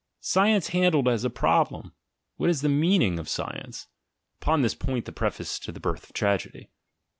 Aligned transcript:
(Science 0.19 0.69
handled 0.69 1.07
as 1.07 1.23
a 1.23 1.29
problem! 1.29 1.93
what 2.37 2.49
is 2.49 2.61
the 2.63 2.67
meaning 2.69 3.19
of 3.19 3.29
science?— 3.29 3.87
upon 4.41 4.63
this 4.63 4.73
point 4.73 5.05
the 5.05 5.11
Treface 5.11 5.59
to 5.61 5.71
the 5.71 5.79
Birth 5.79 6.05
of 6.05 6.13
Tragedy.) 6.13 6.71